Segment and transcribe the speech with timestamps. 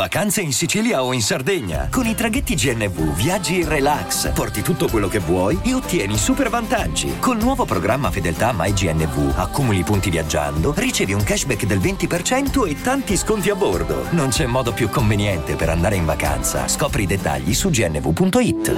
[0.00, 1.88] Vacanze in Sicilia o in Sardegna.
[1.90, 6.48] Con i traghetti GNV viaggi in relax, porti tutto quello che vuoi e ottieni super
[6.48, 7.18] vantaggi.
[7.18, 13.14] Col nuovo programma Fedeltà MyGNV accumuli punti viaggiando, ricevi un cashback del 20% e tanti
[13.14, 14.06] sconti a bordo.
[14.12, 16.66] Non c'è modo più conveniente per andare in vacanza.
[16.66, 18.72] Scopri i dettagli su gnv.it.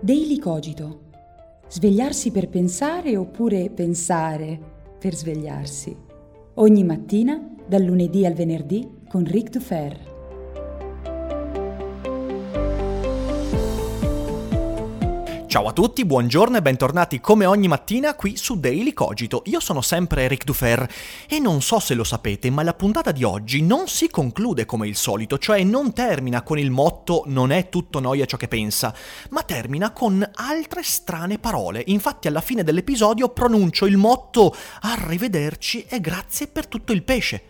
[0.00, 1.02] Daily Cogito.
[1.68, 4.58] Svegliarsi per pensare oppure pensare
[4.98, 6.03] per svegliarsi.
[6.56, 7.36] Ogni mattina,
[7.66, 10.13] dal lunedì al venerdì, con Ric Dufer.
[15.54, 19.42] Ciao a tutti, buongiorno e bentornati come ogni mattina qui su Daily Cogito.
[19.46, 20.84] Io sono sempre Eric Dufer
[21.28, 24.88] e non so se lo sapete, ma la puntata di oggi non si conclude come
[24.88, 28.92] il solito, cioè non termina con il motto non è tutto noia ciò che pensa,
[29.30, 31.84] ma termina con altre strane parole.
[31.86, 37.42] Infatti alla fine dell'episodio pronuncio il motto arrivederci e grazie per tutto il pesce.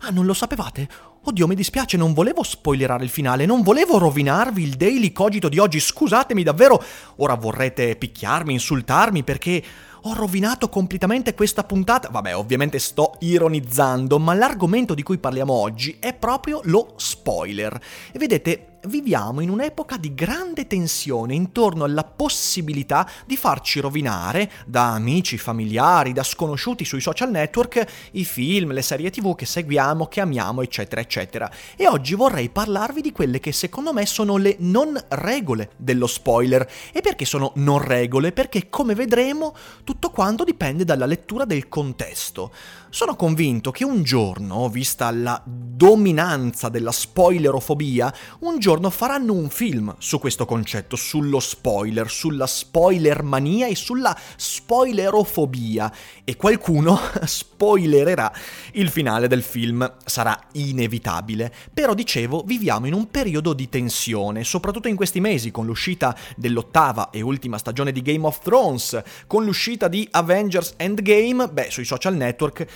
[0.00, 0.88] Ah, non lo sapevate?
[1.28, 5.58] Oddio, mi dispiace, non volevo spoilerare il finale, non volevo rovinarvi il daily cogito di
[5.58, 6.80] oggi, scusatemi davvero.
[7.16, 9.60] Ora vorrete picchiarmi, insultarmi perché
[10.06, 12.08] ho rovinato completamente questa puntata.
[12.08, 17.80] Vabbè, ovviamente sto ironizzando, ma l'argomento di cui parliamo oggi è proprio lo spoiler.
[18.12, 24.92] E vedete, viviamo in un'epoca di grande tensione intorno alla possibilità di farci rovinare da
[24.92, 30.20] amici, familiari, da sconosciuti sui social network i film, le serie tv che seguiamo, che
[30.20, 31.50] amiamo, eccetera, eccetera.
[31.76, 36.68] E oggi vorrei parlarvi di quelle che secondo me sono le non regole dello spoiler.
[36.92, 38.32] E perché sono non regole?
[38.32, 39.54] Perché come vedremo
[39.96, 42.52] tutto quanto dipende dalla lettura del contesto.
[42.90, 49.94] Sono convinto che un giorno, vista la dominanza della spoilerofobia, un giorno faranno un film
[49.98, 55.92] su questo concetto, sullo spoiler, sulla spoilermania e sulla spoilerofobia
[56.24, 58.32] e qualcuno spoilererà
[58.72, 61.52] il finale del film, sarà inevitabile.
[61.72, 67.10] Però dicevo, viviamo in un periodo di tensione, soprattutto in questi mesi con l'uscita dell'ottava
[67.10, 72.16] e ultima stagione di Game of Thrones, con l'uscita di Avengers Endgame, beh, sui social
[72.16, 72.66] network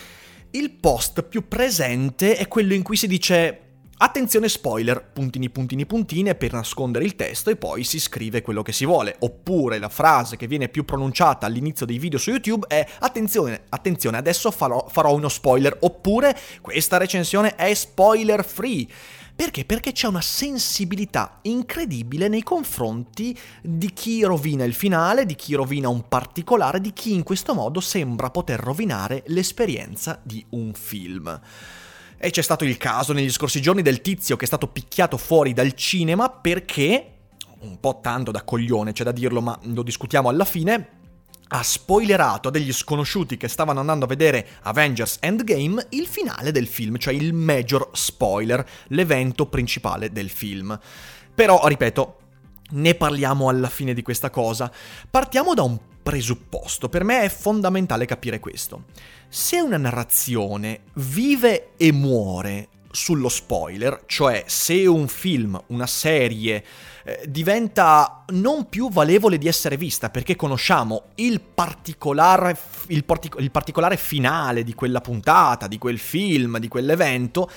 [0.53, 3.71] il post più presente è quello in cui si dice
[4.03, 8.73] Attenzione spoiler, puntini puntini puntine per nascondere il testo e poi si scrive quello che
[8.73, 9.15] si vuole.
[9.19, 14.17] Oppure la frase che viene più pronunciata all'inizio dei video su YouTube è attenzione, attenzione,
[14.17, 15.77] adesso farò, farò uno spoiler.
[15.81, 18.87] Oppure questa recensione è spoiler free.
[19.41, 19.65] Perché?
[19.65, 25.89] Perché c'è una sensibilità incredibile nei confronti di chi rovina il finale, di chi rovina
[25.89, 31.41] un particolare, di chi in questo modo sembra poter rovinare l'esperienza di un film.
[32.19, 35.55] E c'è stato il caso negli scorsi giorni del tizio che è stato picchiato fuori
[35.55, 37.13] dal cinema perché,
[37.61, 41.00] un po' tanto da coglione c'è da dirlo, ma lo discutiamo alla fine,
[41.53, 46.69] ha spoilerato a degli sconosciuti che stavano andando a vedere Avengers Endgame il finale del
[46.69, 50.79] film, cioè il major spoiler, l'evento principale del film.
[51.35, 52.19] Però, ripeto,
[52.71, 54.71] ne parliamo alla fine di questa cosa.
[55.11, 56.89] Partiamo da un presupposto.
[56.89, 58.85] Per me è fondamentale capire questo.
[59.29, 66.65] Se una narrazione vive e muore sullo spoiler, cioè se un film, una serie
[67.05, 72.57] eh, diventa non più valevole di essere vista perché conosciamo il particolare,
[72.89, 77.51] il, partic- il particolare finale di quella puntata, di quel film, di quell'evento,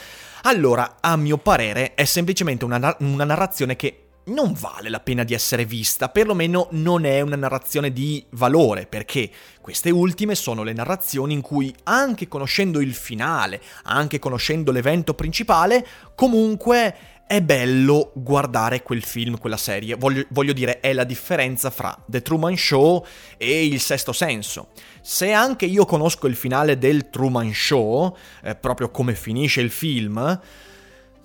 [0.44, 5.34] allora a mio parere è semplicemente una, una narrazione che non vale la pena di
[5.34, 9.30] essere vista, perlomeno non è una narrazione di valore, perché
[9.60, 15.86] queste ultime sono le narrazioni in cui, anche conoscendo il finale, anche conoscendo l'evento principale,
[16.16, 16.96] comunque
[17.36, 19.96] è bello guardare quel film, quella serie.
[19.96, 23.04] Voglio, voglio, dire, è la differenza fra The Truman Show
[23.38, 24.68] e Il Sesto Senso.
[25.02, 30.40] Se anche io conosco il finale del Truman Show, eh, proprio come finisce il film,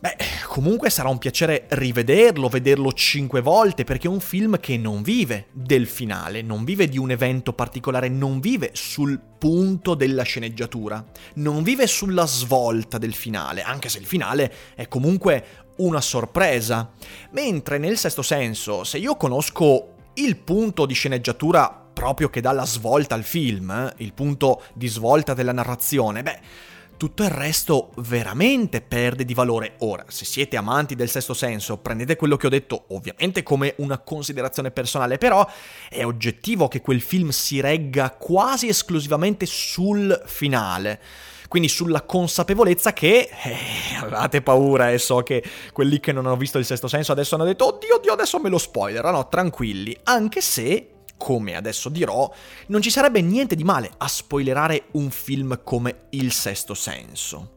[0.00, 0.16] Beh,
[0.46, 5.46] comunque sarà un piacere rivederlo, vederlo cinque volte, perché è un film che non vive
[5.52, 11.04] del finale, non vive di un evento particolare, non vive sul punto della sceneggiatura,
[11.34, 16.90] non vive sulla svolta del finale, anche se il finale è comunque una sorpresa.
[17.30, 22.64] Mentre nel sesto senso, se io conosco il punto di sceneggiatura proprio che dà la
[22.64, 26.40] svolta al film, eh, il punto di svolta della narrazione, beh
[26.98, 29.76] tutto il resto veramente perde di valore.
[29.78, 33.98] Ora, se siete amanti del sesto senso, prendete quello che ho detto ovviamente come una
[33.98, 35.48] considerazione personale, però
[35.88, 41.00] è oggettivo che quel film si regga quasi esclusivamente sul finale
[41.48, 43.56] quindi sulla consapevolezza che eh,
[44.00, 45.42] avevate paura e so che
[45.72, 48.50] quelli che non hanno visto il sesto senso adesso hanno detto oddio oddio adesso me
[48.50, 52.32] lo spoiler, no tranquilli, anche se come adesso dirò,
[52.68, 57.56] non ci sarebbe niente di male a spoilerare un film come Il Sesto Senso.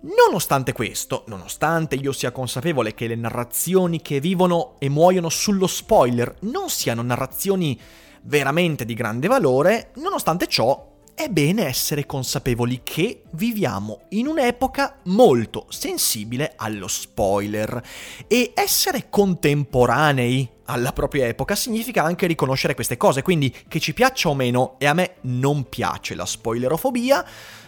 [0.00, 6.36] Nonostante questo, nonostante io sia consapevole che le narrazioni che vivono e muoiono sullo spoiler
[6.42, 7.80] non siano narrazioni
[8.22, 10.87] veramente di grande valore, nonostante ciò
[11.18, 17.82] è bene essere consapevoli che viviamo in un'epoca molto sensibile allo spoiler.
[18.28, 24.28] E essere contemporanei alla propria epoca significa anche riconoscere queste cose, quindi che ci piaccia
[24.28, 27.26] o meno, e a me non piace la spoilerofobia,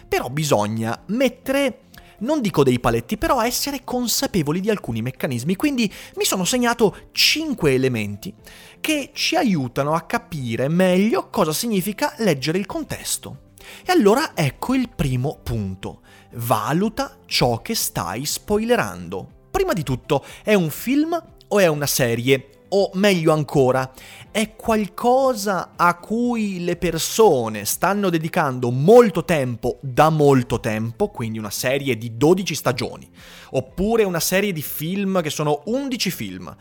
[0.08, 1.86] però bisogna mettere
[2.20, 5.56] non dico dei paletti, però essere consapevoli di alcuni meccanismi.
[5.56, 8.34] Quindi mi sono segnato 5 elementi
[8.80, 13.48] che ci aiutano a capire meglio cosa significa leggere il contesto.
[13.84, 16.02] E allora ecco il primo punto.
[16.32, 19.48] Valuta ciò che stai spoilerando.
[19.50, 22.59] Prima di tutto, è un film o è una serie?
[22.72, 23.90] O meglio ancora,
[24.30, 31.50] è qualcosa a cui le persone stanno dedicando molto tempo da molto tempo, quindi una
[31.50, 33.10] serie di 12 stagioni,
[33.50, 36.56] oppure una serie di film che sono 11 film.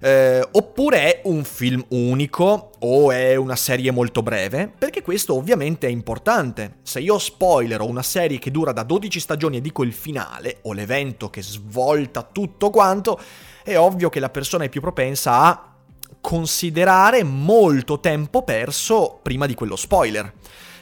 [0.00, 5.88] Eh, oppure è un film unico o è una serie molto breve, perché questo ovviamente
[5.88, 6.76] è importante.
[6.82, 10.72] Se io spoilerò una serie che dura da 12 stagioni e dico il finale o
[10.72, 13.20] l'evento che svolta tutto quanto,
[13.68, 15.74] è ovvio che la persona è più propensa a
[16.20, 20.32] considerare molto tempo perso prima di quello spoiler.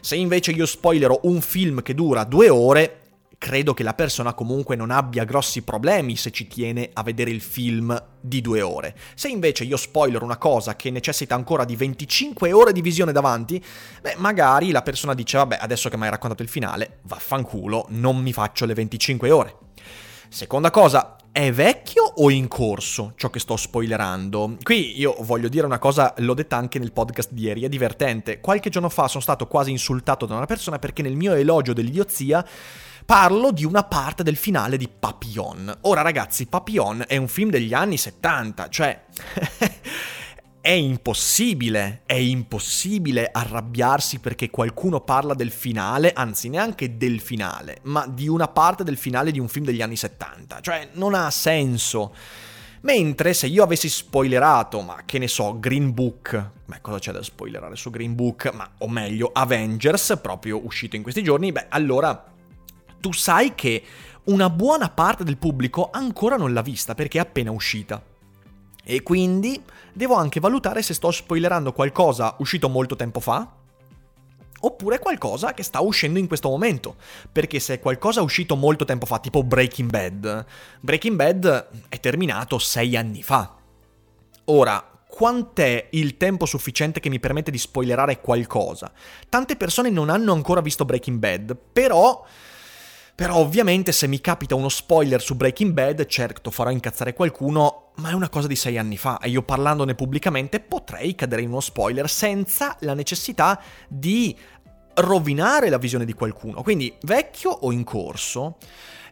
[0.00, 3.00] Se invece io spoilerò un film che dura due ore,
[3.38, 7.40] credo che la persona comunque non abbia grossi problemi se ci tiene a vedere il
[7.40, 8.96] film di due ore.
[9.16, 13.62] Se invece io spoiler una cosa che necessita ancora di 25 ore di visione davanti,
[14.00, 18.16] beh, magari la persona dice, vabbè, adesso che mi hai raccontato il finale, vaffanculo, non
[18.18, 19.56] mi faccio le 25 ore.
[20.28, 24.56] Seconda cosa, è vecchio o in corso ciò che sto spoilerando?
[24.62, 28.40] Qui io voglio dire una cosa, l'ho detta anche nel podcast di ieri, è divertente.
[28.40, 32.42] Qualche giorno fa sono stato quasi insultato da una persona perché nel mio elogio dell'idiozia
[33.04, 35.76] parlo di una parte del finale di Papillon.
[35.82, 39.04] Ora ragazzi, Papillon è un film degli anni 70, cioè...
[40.66, 48.04] è impossibile, è impossibile arrabbiarsi perché qualcuno parla del finale, anzi neanche del finale, ma
[48.08, 50.60] di una parte del finale di un film degli anni 70.
[50.60, 52.12] Cioè, non ha senso.
[52.80, 57.22] Mentre se io avessi spoilerato, ma che ne so, Green Book, beh, cosa c'è da
[57.22, 58.52] spoilerare su Green Book?
[58.52, 62.24] Ma, o meglio, Avengers, proprio uscito in questi giorni, beh, allora
[62.98, 63.84] tu sai che
[64.24, 68.02] una buona parte del pubblico ancora non l'ha vista perché è appena uscita.
[68.88, 69.60] E quindi
[69.92, 73.50] devo anche valutare se sto spoilerando qualcosa uscito molto tempo fa
[74.60, 76.94] oppure qualcosa che sta uscendo in questo momento.
[77.30, 80.46] Perché se è qualcosa uscito molto tempo fa, tipo Breaking Bad,
[80.80, 83.56] Breaking Bad è terminato sei anni fa.
[84.46, 88.92] Ora, quant'è il tempo sufficiente che mi permette di spoilerare qualcosa?
[89.28, 92.24] Tante persone non hanno ancora visto Breaking Bad, però
[93.16, 98.10] però ovviamente se mi capita uno spoiler su Breaking Bad, certo farò incazzare qualcuno, ma
[98.10, 101.60] è una cosa di sei anni fa e io parlandone pubblicamente potrei cadere in uno
[101.60, 103.58] spoiler senza la necessità
[103.88, 104.36] di
[104.96, 106.62] rovinare la visione di qualcuno.
[106.62, 108.58] Quindi vecchio o in corso?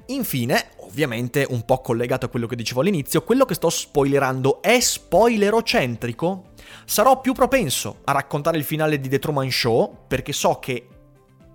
[0.09, 4.79] Infine, ovviamente un po' collegato a quello che dicevo all'inizio, quello che sto spoilerando è
[4.81, 6.51] spoilerocentrico?
[6.85, 10.89] Sarò più propenso a raccontare il finale di The Truman Show perché so che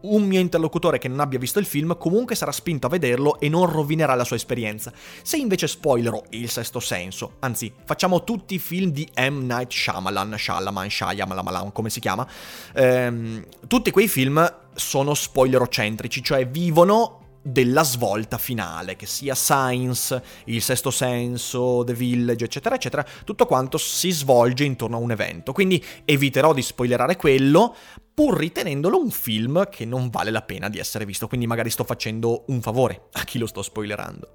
[0.01, 3.49] un mio interlocutore che non abbia visto il film comunque sarà spinto a vederlo e
[3.49, 4.91] non rovinerà la sua esperienza.
[5.21, 9.45] Se invece spoilerò Il Sesto Senso, anzi, facciamo tutti i film di M.
[9.45, 12.27] Night Shyamalan, Shyamalan, Shyamalan, come si chiama,
[12.73, 20.61] ehm, tutti quei film sono spoilerocentrici, cioè vivono della svolta finale, che sia Science, Il
[20.61, 25.53] Sesto Senso, The Village, eccetera, eccetera, tutto quanto si svolge intorno a un evento.
[25.53, 27.75] Quindi eviterò di spoilerare quello,
[28.19, 31.85] pur ritenendolo un film che non vale la pena di essere visto, quindi magari sto
[31.85, 34.33] facendo un favore a chi lo sto spoilerando.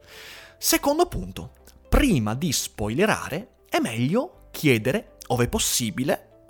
[0.57, 1.51] Secondo punto,
[1.91, 6.47] prima di spoilerare è meglio chiedere, ove possibile,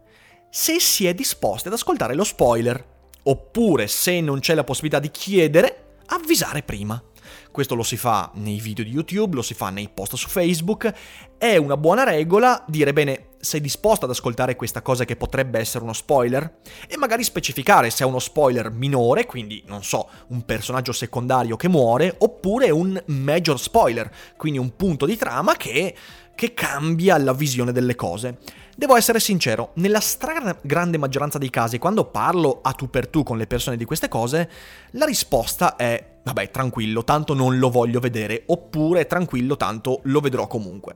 [0.49, 2.87] se si è disposti ad ascoltare lo spoiler,
[3.25, 7.03] oppure se non c'è la possibilità di chiedere, avvisare prima.
[7.51, 10.93] Questo lo si fa nei video di YouTube, lo si fa nei post su Facebook.
[11.37, 15.85] È una buona regola dire bene, sei disposto ad ascoltare questa cosa che potrebbe essere
[15.85, 16.59] uno spoiler?
[16.89, 21.69] E magari specificare se è uno spoiler minore, quindi non so, un personaggio secondario che
[21.69, 25.95] muore, oppure un major spoiler, quindi un punto di trama che,
[26.35, 28.39] che cambia la visione delle cose.
[28.77, 33.37] Devo essere sincero, nella stragrande maggioranza dei casi, quando parlo a tu per tu con
[33.37, 34.51] le persone di queste cose,
[34.93, 40.49] la risposta è, vabbè, tranquillo, tanto non lo voglio vedere, oppure tranquillo, tanto lo vedrò
[40.49, 40.95] comunque.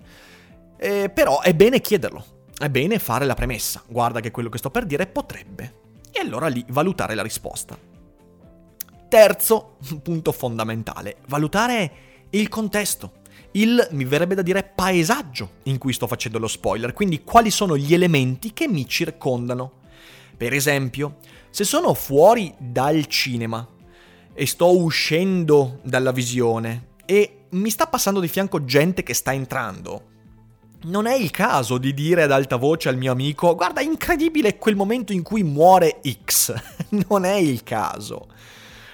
[0.77, 2.25] Eh, però è bene chiederlo,
[2.59, 5.75] è bene fare la premessa, guarda che quello che sto per dire potrebbe,
[6.11, 7.79] e allora lì valutare la risposta.
[9.09, 11.93] Terzo punto fondamentale, valutare
[12.31, 13.13] il contesto.
[13.53, 17.77] Il, mi verrebbe da dire, paesaggio in cui sto facendo lo spoiler, quindi quali sono
[17.77, 19.73] gli elementi che mi circondano.
[20.37, 21.19] Per esempio,
[21.51, 23.67] se sono fuori dal cinema
[24.35, 30.17] e sto uscendo dalla visione e mi sta passando di fianco gente che sta entrando,
[30.83, 34.77] non è il caso di dire ad alta voce al mio amico guarda, incredibile quel
[34.77, 36.55] momento in cui muore X.
[37.09, 38.29] non è il caso.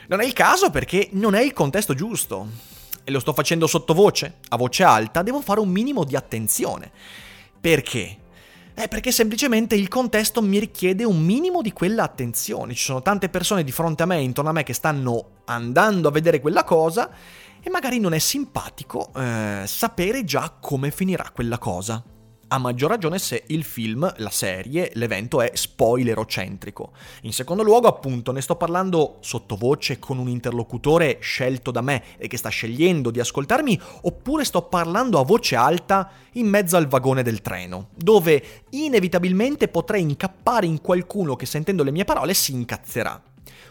[0.08, 2.72] Non è il caso perché non è il contesto giusto.
[3.04, 6.90] E lo sto facendo sottovoce, a voce alta, devo fare un minimo di attenzione.
[7.60, 8.18] Perché?
[8.76, 12.74] Eh, perché semplicemente il contesto mi richiede un minimo di quella attenzione.
[12.74, 16.12] Ci sono tante persone di fronte a me, intorno a me, che stanno andando a
[16.12, 17.10] vedere quella cosa
[17.66, 22.04] e magari non è simpatico eh, sapere già come finirà quella cosa.
[22.48, 26.92] A maggior ragione se il film, la serie, l'evento è spoilerocentrico.
[27.22, 32.28] In secondo luogo, appunto, ne sto parlando sottovoce con un interlocutore scelto da me e
[32.28, 37.22] che sta scegliendo di ascoltarmi, oppure sto parlando a voce alta in mezzo al vagone
[37.22, 43.20] del treno, dove inevitabilmente potrei incappare in qualcuno che sentendo le mie parole si incazzerà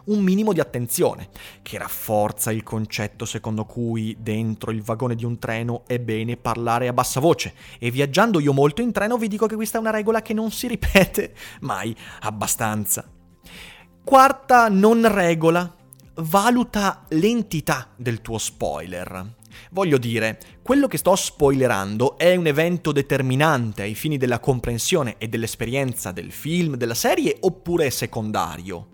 [0.05, 1.29] un minimo di attenzione,
[1.61, 6.87] che rafforza il concetto secondo cui dentro il vagone di un treno è bene parlare
[6.87, 7.53] a bassa voce.
[7.79, 10.51] E viaggiando io molto in treno vi dico che questa è una regola che non
[10.51, 13.07] si ripete mai abbastanza.
[14.03, 15.75] Quarta non regola.
[16.15, 19.41] Valuta l'entità del tuo spoiler.
[19.71, 25.27] Voglio dire, quello che sto spoilerando è un evento determinante ai fini della comprensione e
[25.27, 28.87] dell'esperienza del film, della serie, oppure è secondario?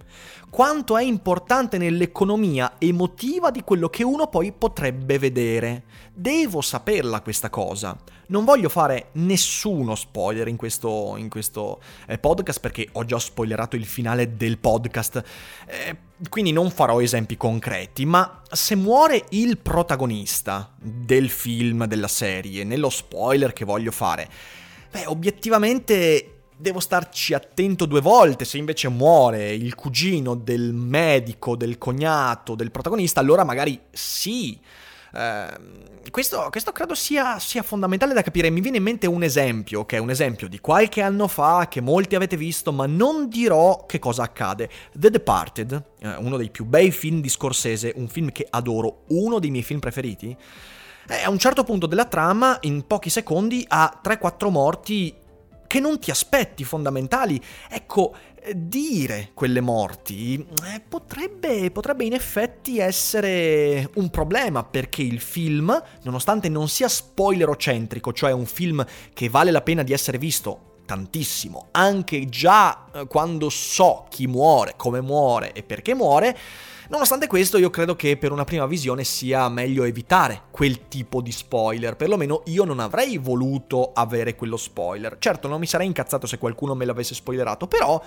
[0.49, 5.83] quanto è importante nell'economia emotiva di quello che uno poi potrebbe vedere.
[6.13, 7.95] Devo saperla questa cosa.
[8.29, 13.75] Non voglio fare nessuno spoiler in questo, in questo eh, podcast perché ho già spoilerato
[13.75, 15.23] il finale del podcast,
[15.67, 15.97] eh,
[16.29, 22.91] quindi non farò esempi concreti, ma se muore il protagonista del film, della serie, nello
[22.91, 24.29] spoiler che voglio fare,
[24.91, 28.45] beh, obiettivamente devo starci attento due volte.
[28.45, 34.59] Se invece muore il cugino del medico, del cognato, del protagonista, allora magari sì.
[35.11, 38.49] Uh, questo, questo, credo sia, sia, fondamentale da capire.
[38.49, 41.81] Mi viene in mente un esempio, che è un esempio di qualche anno fa, che
[41.81, 44.69] molti avete visto, ma non dirò che cosa accade.
[44.93, 49.39] The Departed, uh, uno dei più bei film di Scorsese, un film che adoro, uno
[49.39, 50.35] dei miei film preferiti.
[51.07, 55.15] Eh, a un certo punto della trama, in pochi secondi, ha 3-4 morti
[55.69, 57.39] che non ti aspetti fondamentali.
[57.69, 60.35] Ecco, eh, dire quelle morti
[60.73, 68.13] eh, potrebbe, potrebbe in effetti essere un problema perché il film, nonostante non sia spoilerocentrico,
[68.13, 73.49] cioè un film che vale la pena di essere visto tantissimo, anche già eh, quando
[73.49, 76.35] so chi muore, come muore e perché muore,
[76.89, 81.31] Nonostante questo, io credo che per una prima visione sia meglio evitare quel tipo di
[81.31, 81.95] spoiler.
[81.95, 85.17] Perlomeno io non avrei voluto avere quello spoiler.
[85.19, 88.01] Certo, non mi sarei incazzato se qualcuno me l'avesse spoilerato, però,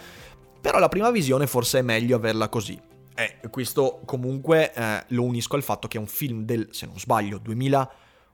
[0.61, 2.77] però la prima visione forse è meglio averla così.
[3.15, 6.87] E eh, questo comunque eh, lo unisco al fatto che è un film del, se
[6.87, 7.41] non sbaglio,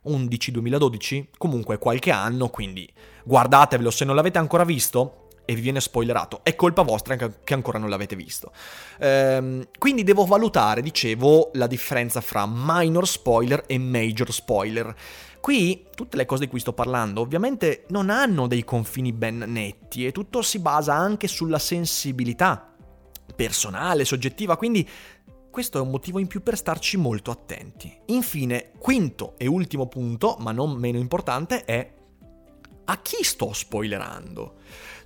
[0.02, 2.90] 2011-2012, comunque qualche anno, quindi
[3.22, 6.40] guardatevelo se non l'avete ancora visto e vi viene spoilerato.
[6.42, 8.52] È colpa vostra che ancora non l'avete visto.
[8.98, 14.94] Ehm, quindi devo valutare, dicevo, la differenza fra minor spoiler e major spoiler.
[15.40, 20.04] Qui tutte le cose di cui sto parlando ovviamente non hanno dei confini ben netti
[20.04, 22.70] e tutto si basa anche sulla sensibilità
[23.34, 24.86] personale, soggettiva, quindi
[25.50, 27.90] questo è un motivo in più per starci molto attenti.
[28.06, 31.96] Infine, quinto e ultimo punto, ma non meno importante, è
[32.90, 34.54] a chi sto spoilerando?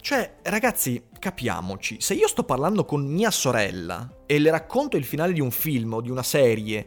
[0.00, 5.32] Cioè, ragazzi, capiamoci, se io sto parlando con mia sorella e le racconto il finale
[5.32, 6.86] di un film o di una serie,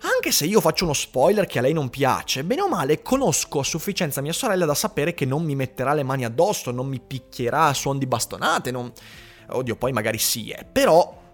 [0.00, 3.58] anche se io faccio uno spoiler che a lei non piace, bene o male conosco
[3.58, 7.00] a sufficienza mia sorella da sapere che non mi metterà le mani addosso, non mi
[7.00, 8.92] picchierà a suon di bastonate, non...
[9.48, 10.64] Oddio, poi magari sì, eh.
[10.70, 11.24] Però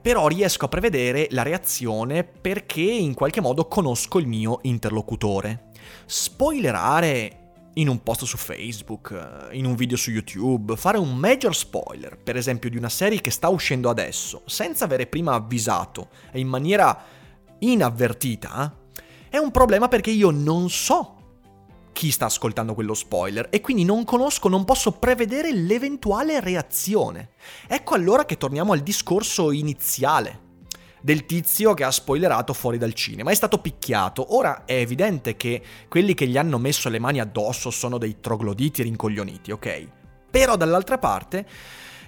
[0.00, 5.70] però riesco a prevedere la reazione perché in qualche modo conosco il mio interlocutore.
[6.06, 7.41] Spoilerare
[7.74, 9.10] in un post su Facebook,
[9.50, 13.20] eh, in un video su YouTube, fare un major spoiler, per esempio di una serie
[13.20, 17.04] che sta uscendo adesso, senza avere prima avvisato e in maniera
[17.58, 18.76] inavvertita,
[19.28, 21.16] è un problema perché io non so
[21.92, 27.30] chi sta ascoltando quello spoiler e quindi non conosco, non posso prevedere l'eventuale reazione.
[27.66, 30.41] Ecco allora che torniamo al discorso iniziale
[31.02, 33.30] del tizio che ha spoilerato fuori dal cinema.
[33.30, 34.34] È stato picchiato.
[34.34, 38.82] Ora è evidente che quelli che gli hanno messo le mani addosso sono dei trogloditi
[38.82, 39.88] rincoglioniti, ok?
[40.30, 41.46] Però dall'altra parte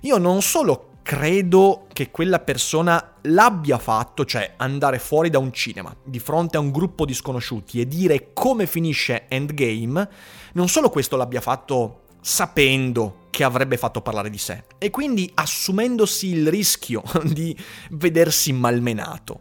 [0.00, 5.94] io non solo credo che quella persona l'abbia fatto, cioè andare fuori da un cinema,
[6.02, 10.08] di fronte a un gruppo di sconosciuti e dire come finisce Endgame,
[10.54, 16.28] non solo questo l'abbia fatto sapendo che avrebbe fatto parlare di sé e quindi assumendosi
[16.28, 17.54] il rischio di
[17.90, 19.40] vedersi malmenato,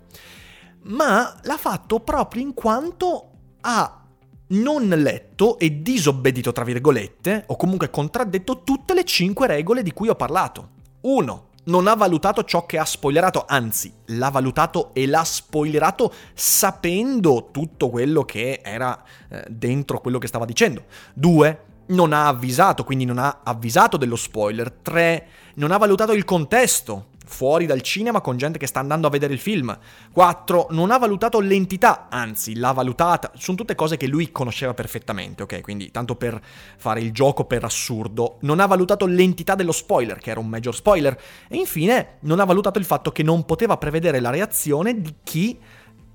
[0.81, 3.29] ma l'ha fatto proprio in quanto
[3.61, 4.03] ha
[4.47, 10.09] non letto e disobbedito, tra virgolette, o comunque contraddetto tutte le cinque regole di cui
[10.09, 10.69] ho parlato.
[11.01, 17.47] 1 non ha valutato ciò che ha spoilerato, anzi, l'ha valutato e l'ha spoilerato sapendo
[17.51, 20.83] tutto quello che era eh, dentro quello che stava dicendo.
[21.13, 24.71] Due, non ha avvisato, quindi non ha avvisato dello spoiler.
[24.71, 29.09] Tre, non ha valutato il contesto fuori dal cinema con gente che sta andando a
[29.09, 29.77] vedere il film.
[30.11, 30.67] 4.
[30.71, 33.31] Non ha valutato l'entità, anzi l'ha valutata.
[33.35, 35.61] Sono tutte cose che lui conosceva perfettamente, ok?
[35.61, 36.39] Quindi tanto per
[36.77, 38.37] fare il gioco per assurdo.
[38.41, 41.19] Non ha valutato l'entità dello spoiler, che era un major spoiler.
[41.47, 45.59] E infine non ha valutato il fatto che non poteva prevedere la reazione di chi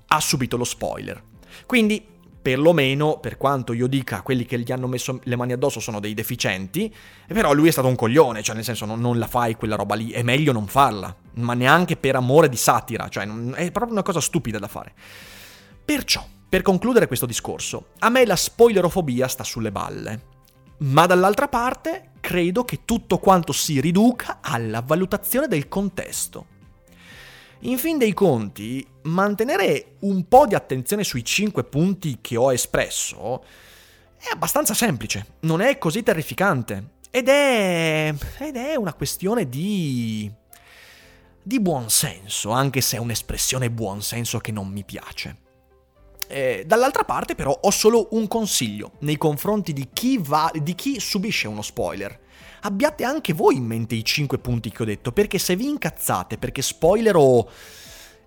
[0.07, 1.21] ha subito lo spoiler.
[1.65, 5.99] Quindi perlomeno, per quanto io dica quelli che gli hanno messo le mani addosso sono
[5.99, 6.93] dei deficienti,
[7.27, 9.95] però lui è stato un coglione, cioè nel senso non, non la fai quella roba
[9.95, 14.03] lì, è meglio non farla, ma neanche per amore di satira, cioè è proprio una
[14.03, 14.93] cosa stupida da fare.
[15.83, 20.21] Perciò, per concludere questo discorso, a me la spoilerofobia sta sulle balle,
[20.79, 26.57] ma dall'altra parte credo che tutto quanto si riduca alla valutazione del contesto.
[27.63, 33.43] In fin dei conti, mantenere un po' di attenzione sui 5 punti che ho espresso
[34.17, 36.97] è abbastanza semplice, non è così terrificante.
[37.11, 38.13] Ed è.
[38.39, 40.31] ed è una questione di.
[41.41, 45.47] di buonsenso, anche se è un'espressione buonsenso che non mi piace.
[46.29, 50.99] Eh, dall'altra parte, però, ho solo un consiglio nei confronti di chi, va, di chi
[50.99, 52.27] subisce uno spoiler
[52.61, 56.37] abbiate anche voi in mente i 5 punti che ho detto, perché se vi incazzate,
[56.37, 57.47] perché spoilerò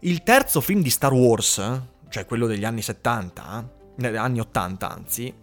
[0.00, 5.34] il terzo film di Star Wars, cioè quello degli anni 70, negli anni 80 anzi,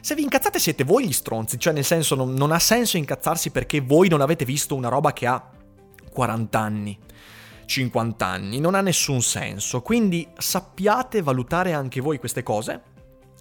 [0.00, 3.50] se vi incazzate siete voi gli stronzi, cioè nel senso non, non ha senso incazzarsi
[3.50, 5.50] perché voi non avete visto una roba che ha
[6.12, 6.98] 40 anni.
[7.66, 12.94] 50 anni, non ha nessun senso, quindi sappiate valutare anche voi queste cose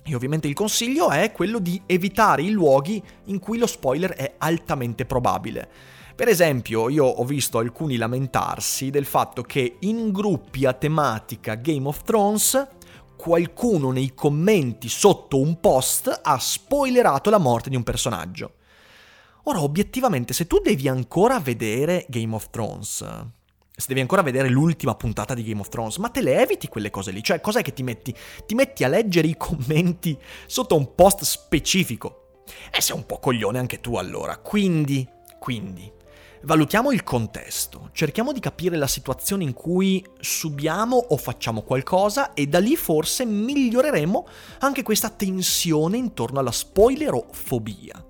[0.07, 4.35] e ovviamente il consiglio è quello di evitare i luoghi in cui lo spoiler è
[4.38, 5.67] altamente probabile.
[6.15, 11.88] Per esempio, io ho visto alcuni lamentarsi del fatto che in gruppi a tematica Game
[11.88, 12.67] of Thrones
[13.17, 18.53] qualcuno nei commenti sotto un post ha spoilerato la morte di un personaggio.
[19.45, 23.05] Ora, obiettivamente, se tu devi ancora vedere Game of Thrones,
[23.77, 26.89] se devi ancora vedere l'ultima puntata di Game of Thrones, ma te le eviti quelle
[26.89, 27.21] cose lì?
[27.21, 28.15] Cioè, cos'è che ti metti?
[28.45, 32.21] Ti metti a leggere i commenti sotto un post specifico.
[32.71, 34.38] E sei un po' coglione anche tu allora.
[34.38, 35.07] Quindi,
[35.39, 35.91] quindi,
[36.41, 42.48] valutiamo il contesto, cerchiamo di capire la situazione in cui subiamo o facciamo qualcosa e
[42.48, 44.28] da lì forse miglioreremo
[44.60, 48.04] anche questa tensione intorno alla spoilerofobia.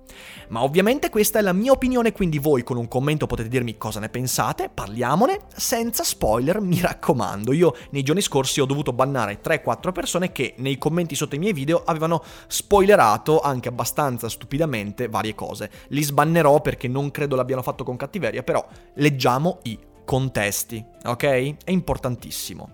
[0.48, 3.98] Ma ovviamente questa è la mia opinione, quindi voi con un commento potete dirmi cosa
[3.98, 7.52] ne pensate, parliamone, senza spoiler, mi raccomando.
[7.52, 11.52] Io nei giorni scorsi ho dovuto bannare 3-4 persone che nei commenti sotto i miei
[11.52, 15.70] video avevano spoilerato anche abbastanza stupidamente varie cose.
[15.88, 21.24] Li sbannerò perché non credo l'abbiano fatto con cattiveria, però leggiamo i contesti, ok?
[21.64, 22.70] È importantissimo.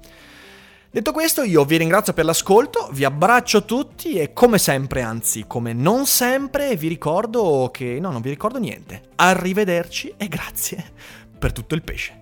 [0.90, 5.72] Detto questo, io vi ringrazio per l'ascolto, vi abbraccio tutti e come sempre, anzi come
[5.72, 9.08] non sempre, vi ricordo che no, non vi ricordo niente.
[9.16, 10.84] Arrivederci e grazie
[11.38, 12.21] per tutto il pesce.